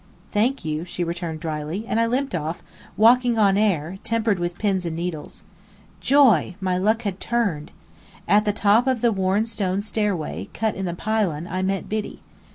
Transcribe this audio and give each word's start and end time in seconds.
"Thank 0.31 0.65
you," 0.65 0.83
she 0.83 1.03
returned 1.03 1.41
dryly; 1.41 1.85
and 1.87 1.99
I 1.99 2.07
limped 2.07 2.33
off, 2.33 2.63
walking 2.97 3.37
on 3.37 3.55
air, 3.55 3.99
tempered 4.03 4.39
with 4.39 4.57
pins 4.57 4.83
and 4.83 4.95
needles. 4.95 5.43
Joy! 5.99 6.55
my 6.59 6.75
luck 6.75 7.03
had 7.03 7.19
turned! 7.19 7.69
At 8.27 8.43
the 8.43 8.51
top 8.51 8.87
of 8.87 9.01
the 9.01 9.11
worn 9.11 9.45
stone 9.45 9.79
stairway, 9.79 10.49
cut 10.55 10.73
in 10.73 10.85
the 10.85 10.95
pylon, 10.95 11.45
I 11.45 11.61
met 11.61 11.87
Biddy. 11.87 12.23